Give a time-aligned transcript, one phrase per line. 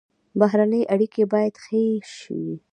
[0.39, 1.83] بهرنۍ اړیکې باید ښې
[2.17, 2.43] شي